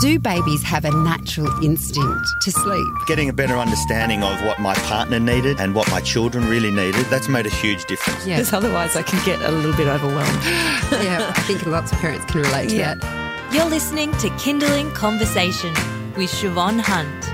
[0.00, 2.86] Do babies have a natural instinct to sleep?
[3.06, 7.06] Getting a better understanding of what my partner needed and what my children really needed,
[7.06, 8.26] that's made a huge difference.
[8.26, 8.36] Yeah.
[8.36, 10.44] Because otherwise, I can get a little bit overwhelmed.
[10.44, 12.94] yeah, I think lots of parents can relate to Yeah.
[12.96, 13.52] that.
[13.54, 15.72] You're listening to Kinderling Conversation
[16.14, 17.24] with Siobhan Hunt.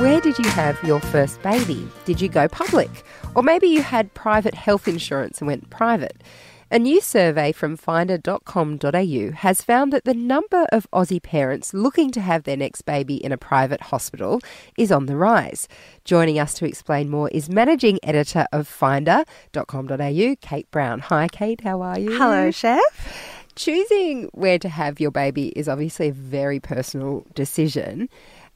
[0.00, 1.86] Where did you have your first baby?
[2.06, 3.04] Did you go public?
[3.34, 6.22] Or maybe you had private health insurance and went private.
[6.68, 12.20] A new survey from finder.com.au has found that the number of Aussie parents looking to
[12.20, 14.40] have their next baby in a private hospital
[14.76, 15.68] is on the rise.
[16.04, 20.98] Joining us to explain more is managing editor of finder.com.au, Kate Browne.
[20.98, 22.10] Hi, Kate, how are you?
[22.10, 23.46] Hello, Chef.
[23.54, 28.08] Choosing where to have your baby is obviously a very personal decision.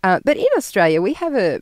[0.03, 1.61] Uh, but in Australia, we have a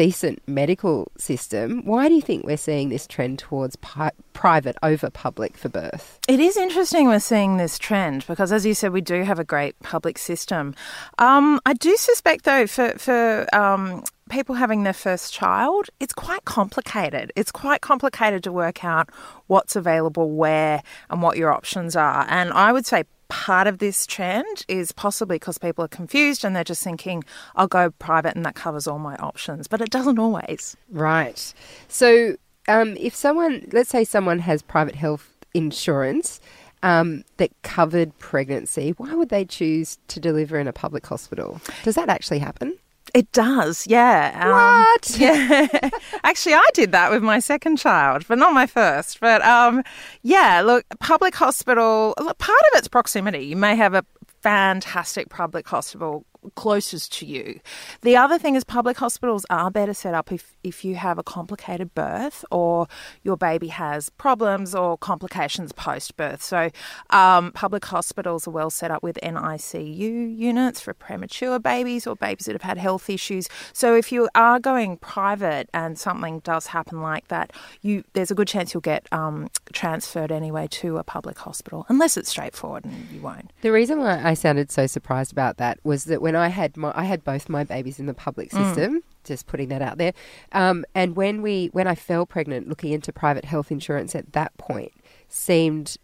[0.00, 1.84] decent medical system.
[1.84, 6.18] Why do you think we're seeing this trend towards pi- private over public for birth?
[6.26, 9.44] It is interesting we're seeing this trend because, as you said, we do have a
[9.44, 10.74] great public system.
[11.18, 16.46] Um, I do suspect, though, for for um, people having their first child, it's quite
[16.46, 17.30] complicated.
[17.36, 19.10] It's quite complicated to work out
[19.48, 22.24] what's available where and what your options are.
[22.30, 26.54] And I would say part of this trend is possibly because people are confused and
[26.54, 27.24] they're just thinking,
[27.56, 29.66] I'll go private and that covers all my options.
[29.66, 30.76] But it doesn't always.
[30.90, 31.54] Right.
[31.88, 32.36] So,
[32.68, 36.40] um, if someone, let's say someone has private health insurance
[36.82, 41.60] um, that covered pregnancy, why would they choose to deliver in a public hospital?
[41.84, 42.76] Does that actually happen?
[43.14, 44.38] It does, yeah.
[44.42, 45.16] Um, What?
[45.20, 45.90] Yeah.
[46.24, 49.20] Actually, I did that with my second child, but not my first.
[49.20, 49.82] But um,
[50.22, 53.44] yeah, look, public hospital, look, part of it's proximity.
[53.46, 54.04] You may have a
[54.42, 57.60] fantastic public hospital closest to you.
[58.02, 61.22] The other thing is public hospitals are better set up if, if you have a
[61.22, 62.86] complicated birth or
[63.22, 66.42] your baby has problems or complications post birth.
[66.42, 66.70] So
[67.10, 72.46] um, public hospitals are well set up with NICU units for premature babies or babies
[72.46, 73.48] that have had health issues.
[73.72, 77.52] So if you are going private and something does happen like that,
[77.82, 82.16] you there's a good chance you'll get um, transferred anyway to a public hospital, unless
[82.16, 83.52] it's straightforward and you won't.
[83.62, 86.92] The reason why I sounded so surprised about that was that when I had my,
[86.94, 89.02] I had both my babies in the public system.
[89.24, 90.12] Just putting that out there.
[90.52, 94.56] Um, and when we, when I fell pregnant, looking into private health insurance at that
[94.56, 94.92] point
[95.28, 95.96] seemed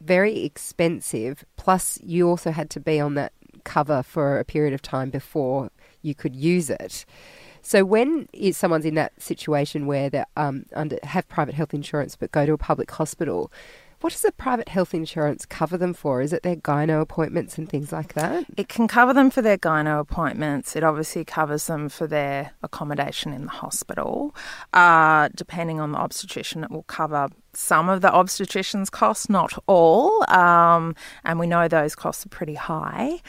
[0.00, 1.44] very expensive.
[1.56, 3.32] Plus, you also had to be on that
[3.64, 5.70] cover for a period of time before
[6.02, 7.04] you could use it.
[7.62, 12.16] So when is someone's in that situation where they um, under have private health insurance
[12.16, 13.52] but go to a public hospital,
[14.00, 16.20] what does the private health insurance cover them for?
[16.20, 18.46] Is it their gyno appointments and things like that?
[18.56, 20.76] It can cover them for their gyno appointments.
[20.76, 24.34] It obviously covers them for their accommodation in the hospital.
[24.72, 30.24] Uh, depending on the obstetrician, it will cover some of the obstetrician's costs, not all.
[30.30, 30.94] Um,
[31.24, 33.20] and we know those costs are pretty high.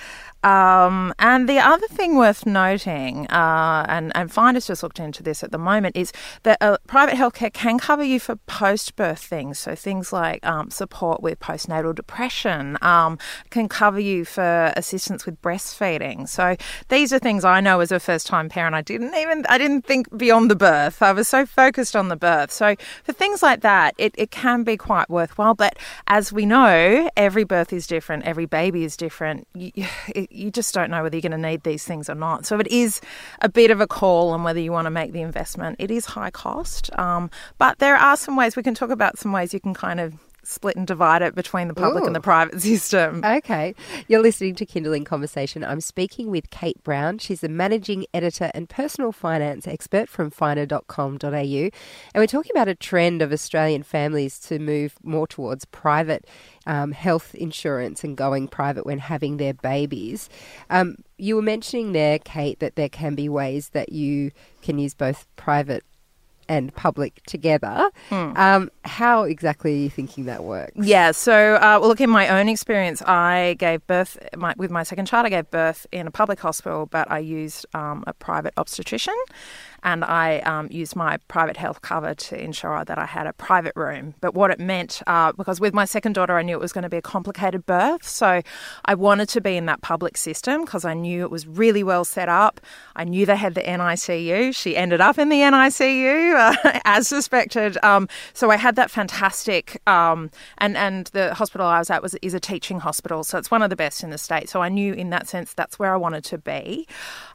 [0.42, 5.44] Um, and the other thing worth noting, uh, and, and Finder's just looked into this
[5.44, 6.14] at the moment, is
[6.44, 9.60] that uh, private healthcare can cover you for post birth things.
[9.60, 13.18] So things like um, support with postnatal depression, um,
[13.50, 16.30] can cover you for assistance with breastfeeding.
[16.30, 16.56] So
[16.88, 18.76] these are things I know as a first time parent.
[18.76, 21.02] I didn't even, I didn't think beyond the birth.
[21.02, 22.52] I was so focused on the birth.
[22.52, 25.56] So for things like that, it, it can be quite worthwhile.
[25.56, 29.48] But as we know, every birth is different, every baby is different.
[29.54, 29.86] You,
[30.30, 32.46] you just don't know whether you're going to need these things or not.
[32.46, 33.00] So it is
[33.42, 35.78] a bit of a call on whether you want to make the investment.
[35.80, 39.32] It is high cost, um, but there are some ways we can talk about some
[39.32, 40.14] ways you can kind of
[40.50, 43.24] split and divide it between the public and the private system.
[43.24, 43.76] Okay.
[44.08, 45.64] You're listening to Kinderling Conversation.
[45.64, 47.18] I'm speaking with Kate Browne.
[47.20, 51.30] She's the managing editor and personal finance expert from finder.com.au.
[51.34, 51.72] And
[52.16, 56.26] we're talking about a trend of Australian families to move more towards private
[56.66, 60.30] um, health insurance and going private when having their babies.
[60.70, 64.94] Um, you were mentioning there, Kate, that there can be ways that you can use
[64.94, 65.84] both private
[66.50, 67.90] and public together.
[68.12, 70.74] Um, how exactly are you thinking that works?
[70.76, 74.84] Yeah, so uh, well, look, in my own experience, I gave birth my, with my
[74.84, 75.28] second child.
[75.28, 79.16] I gave birth in a public hospital, but I used um, a private obstetrician,
[79.84, 83.76] and I um, used my private health cover to ensure that I had a private
[83.76, 84.16] room.
[84.22, 86.84] But what it meant, uh, because with my second daughter, I knew it was going
[86.84, 88.42] to be a complicated birth, so
[88.86, 92.06] I wanted to be in that public system because I knew it was really well
[92.06, 92.62] set up.
[92.96, 94.56] I knew they had the NICU.
[94.56, 97.78] She ended up in the NICU uh, as suspected.
[97.84, 102.16] Um, so I had that fantastic, um, and and the hospital I was at was
[102.22, 104.50] is a teaching hospital, so it's one of the best in the state.
[104.50, 106.88] So I knew in that sense that's where I wanted to be.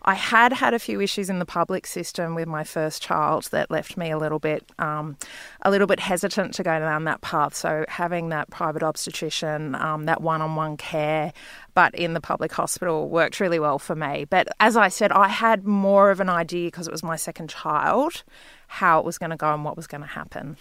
[0.02, 3.44] I had had a few issues in the public system happened with my first child
[3.50, 5.16] that left me a little bit, um,
[5.62, 7.54] a little bit hesitant to go down that path.
[7.54, 11.32] So having that private obstetrician, um, that one-on-one care,
[11.74, 14.26] but in the public hospital worked really well for me.
[14.28, 17.50] But as I said, I had more of an idea because it was my second
[17.50, 18.24] child,
[18.66, 20.56] how it was going to go and what was going to happen.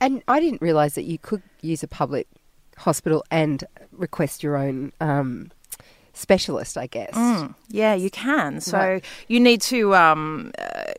[0.00, 2.26] And I didn't realise that you could use a public
[2.76, 5.50] hospital and request your own um,
[6.14, 7.14] specialist, I guess.
[7.14, 8.60] Mm, yeah, you can.
[8.60, 9.04] So Right.
[9.28, 10.92] you need to um, uh,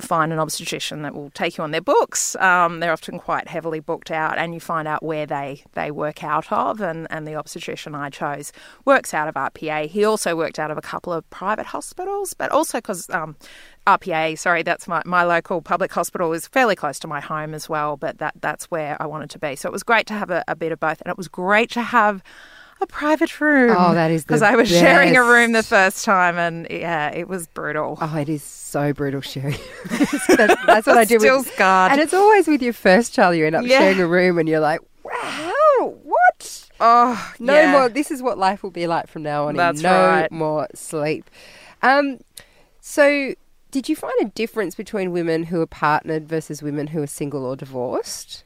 [0.00, 2.34] find an obstetrician that will take you on their books.
[2.36, 6.24] Um, they're often quite heavily booked out, and you find out where they, they work
[6.24, 6.80] out of.
[6.80, 8.50] And, and the obstetrician I chose
[8.84, 9.86] works out of RPA.
[9.86, 13.36] He also worked out of a couple of private hospitals, but also because um,
[13.86, 17.68] RPA, sorry, that's my, my local public hospital is fairly close to my home as
[17.68, 19.54] well, but that, that's where I wanted to be.
[19.54, 21.70] So it was great to have a, a bit of both, and it was great
[21.70, 22.20] to have
[22.84, 23.74] a private room.
[23.76, 27.28] Oh, that is because I was sharing a room the first time, and yeah, it
[27.28, 27.98] was brutal.
[28.00, 29.56] Oh, it is so brutal, Sherry.
[29.90, 30.26] that's,
[30.66, 31.18] that's what I do.
[31.18, 31.92] Still with, scarred.
[31.92, 33.36] And it's always with your first child.
[33.36, 33.78] You end up Yeah.
[33.80, 36.68] sharing a room, and you're like, "Wow, what?
[36.80, 37.72] Oh, No yeah.
[37.72, 37.88] more.
[37.88, 39.56] This is what life will be like from now on.
[39.56, 40.30] That's no right.
[40.32, 41.28] more sleep."
[41.82, 42.20] Um,
[42.80, 43.34] so.
[43.70, 47.44] Did you find a difference between women who are partnered versus women who are single
[47.44, 48.44] or divorced?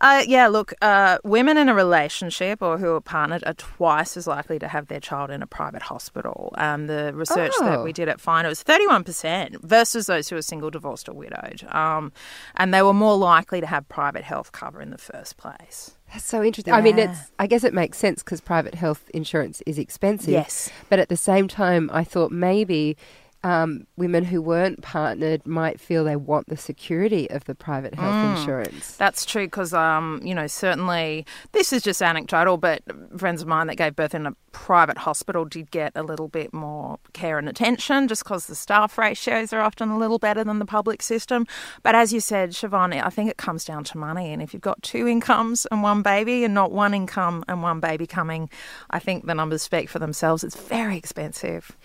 [0.00, 4.26] Uh, yeah, look, uh, women in a relationship or who are partnered are twice as
[4.26, 6.52] likely to have their child in a private hospital.
[6.58, 7.82] Um, the research that Oh.
[7.82, 11.64] we did at Fine, it was 31% versus those who are single, divorced, or widowed.
[11.74, 12.12] Um,
[12.56, 15.92] and they were more likely to have private health cover in the first place.
[16.12, 16.72] That's so interesting.
[16.74, 17.32] I mean, it's.
[17.38, 20.28] I guess it makes sense because private health insurance is expensive.
[20.28, 20.70] Yes.
[20.88, 22.96] But at the same time, I thought maybe
[23.46, 28.14] um, women who weren't partnered might feel they want the security of the private health
[28.14, 28.36] Mm.
[28.38, 28.96] insurance.
[28.96, 32.82] That's true because, um, you know, certainly this is just anecdotal, but
[33.16, 36.52] friends of mine that gave birth in a private hospital did get a little bit
[36.52, 40.58] more care and attention just because the staff ratios are often a little better than
[40.58, 41.46] the public system.
[41.84, 44.32] But as you said, Siobhan, I think it comes down to money.
[44.32, 47.78] And if you've got two incomes and one baby and not one income and one
[47.78, 48.50] baby coming,
[48.90, 50.42] I think the numbers speak for themselves.
[50.42, 51.76] It's very expensive.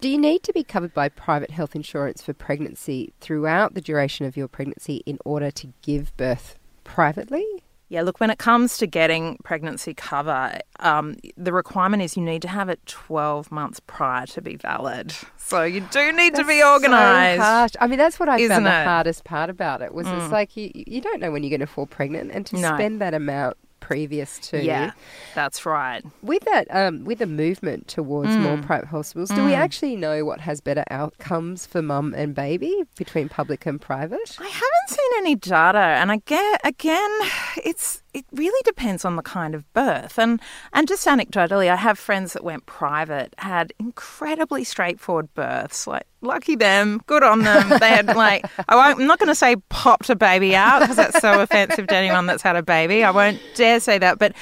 [0.00, 4.26] Do you need to be covered by private health insurance for pregnancy throughout the duration
[4.26, 7.44] of your pregnancy in order to give birth privately?
[7.88, 12.40] Yeah, look, when it comes to getting pregnancy cover, um, the requirement is you need
[12.40, 15.12] to have it 12 months prior to be valid.
[15.36, 17.42] So you do need to be So organised.
[17.42, 17.72] harsh.
[17.80, 18.72] I mean, that's what I Isn't found the it?
[18.72, 18.84] Mm.
[18.84, 21.66] hardest part about it was it's like you, you don't know when you're going to
[21.66, 22.74] fall pregnant, and to No.
[22.74, 24.92] spend that amount previous to yeah,
[25.34, 26.02] that's right.
[26.22, 28.64] with that um, with the movement towards more Mm.
[28.66, 33.28] private hospitals, do we actually know what has better outcomes for mum and baby between
[33.28, 34.36] public and private?
[34.38, 37.10] I haven't seen any data, and I get again,
[37.64, 40.18] it's it really depends on the kind of birth.
[40.18, 40.40] And
[40.72, 45.86] and just anecdotally, I have friends that went private, had incredibly straightforward births.
[45.86, 47.68] Like lucky them, good on them.
[47.80, 50.96] They had like I won't, I'm not going to say popped a baby out because
[50.96, 53.02] that's so offensive to anyone that's had a baby.
[53.04, 54.34] I won't dare say that, but.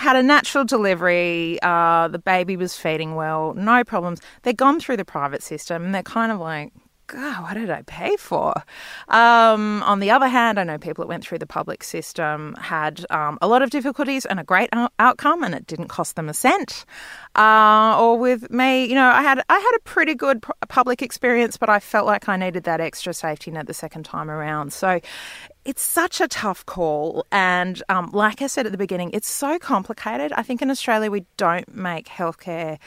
[0.00, 1.58] Had a natural delivery.
[1.60, 4.20] Uh, the baby was feeding well, no problems.
[4.44, 6.72] They've gone through the private system, and they're kind of like,
[7.08, 8.54] God, what did I pay for?
[9.08, 13.04] Um, on the other hand, I know people that went through the public system had
[13.10, 16.28] um, a lot of difficulties and a great out- outcome, and it didn't cost them
[16.28, 16.84] a cent.
[17.34, 21.00] Uh, or with me, you know, I had I had a pretty good pu- public
[21.00, 24.74] experience, but I felt like I needed that extra safety net the second time around.
[24.74, 25.00] So
[25.64, 27.26] it's such a tough call.
[27.32, 30.32] And um, like I said at the beginning, it's so complicated.
[30.32, 32.78] I think in Australia we don't make healthcare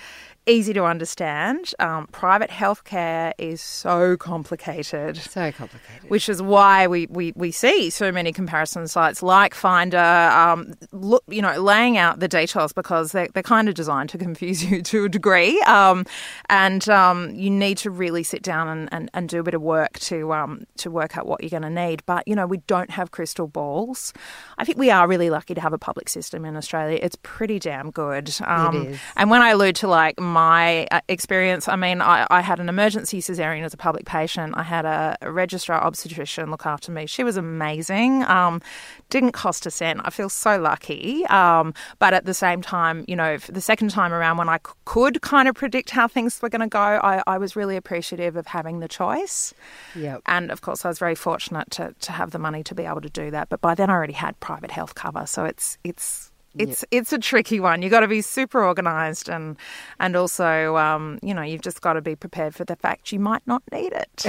[0.48, 1.74] easy to understand.
[1.80, 5.18] Um, private healthcare is so complicated.
[5.18, 6.10] So complicated.
[6.10, 11.24] Which is why we, we, we see so many comparison sites like Finder, um, look,
[11.28, 14.82] you know, laying out the details because they're, they're kind of designed to confuse you
[14.82, 15.62] to a degree.
[15.62, 16.06] Um,
[16.50, 19.62] and um, you need to really sit down and, and, and do a bit of
[19.62, 22.04] work to um, to work out what you're going to need.
[22.06, 24.14] But, you know, we don't have crystal balls.
[24.58, 26.98] I think we are really lucky to have a public system in Australia.
[27.02, 28.34] It's pretty damn good.
[28.44, 29.00] Um, is.
[29.16, 32.70] And when I allude to like my uh, experience, I mean, I, I had an
[32.70, 34.54] emergency cesarean as a public patient.
[34.58, 37.06] I had a, a registrar obstetrician look after me.
[37.06, 38.24] She was amazing.
[38.24, 38.62] Um,
[39.10, 40.02] didn't cost a cent.
[40.04, 41.26] I feel so lucky.
[41.28, 44.58] Um, but at the same time, you know, for the second time around when I
[44.58, 47.76] c- could kind of predict how things were going to go, I, I was really
[47.76, 49.54] appreciative of having the choice.
[49.96, 50.22] Yep.
[50.26, 53.02] And of course, I was very fortunate to, to have the money to be able
[53.02, 53.50] to do that.
[53.50, 57.18] But by then, I already had private health cover, so it's it's it's it's a
[57.18, 57.82] tricky one.
[57.82, 59.58] You've got to be super organised, and
[60.00, 63.20] and also, um, you know, you've just got to be prepared for the fact you
[63.20, 64.26] might not need it.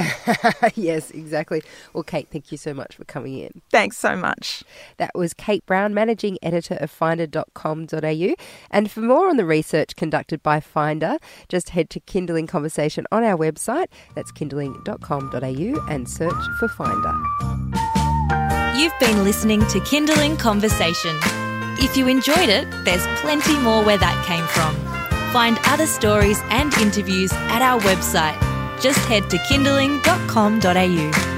[0.76, 1.62] yes, exactly.
[1.92, 3.62] Well, Kate, thank you so much for coming in.
[3.70, 4.62] Thanks so much.
[4.98, 8.34] That was Kate Browne, managing editor of Finder.com.au.
[8.70, 13.24] And for more on the research conducted by Finder, just head to Kinderling Conversation on
[13.24, 13.86] our website.
[14.14, 17.14] That's kinderling.com.au and search for Finder.
[18.76, 21.18] You've been listening to Kinderling Conversation.
[21.78, 24.74] If you enjoyed it, there's plenty more where that came from.
[25.32, 28.38] Find other stories and interviews at our website.
[28.80, 31.31] Just head to kinderling.com.au.